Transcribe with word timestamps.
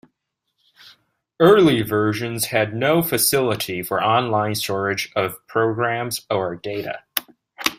Early 1.39 1.83
versions 1.83 2.45
had 2.45 2.73
no 2.73 3.03
facility 3.03 3.83
for 3.83 4.01
on-line 4.01 4.55
storage 4.55 5.11
of 5.15 5.45
programs 5.45 6.25
or 6.27 6.55
data. 6.55 7.03